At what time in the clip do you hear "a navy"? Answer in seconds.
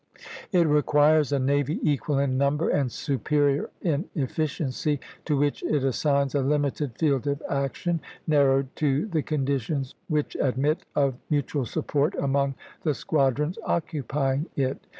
1.31-1.77